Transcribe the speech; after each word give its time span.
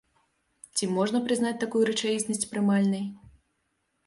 Ці 0.79 0.87
можна 0.95 1.21
прызнаць 1.27 1.59
такую 1.65 1.83
рэчаіснасць 1.91 2.49
прымальнай? 2.55 3.05